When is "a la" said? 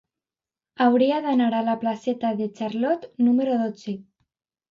1.57-1.75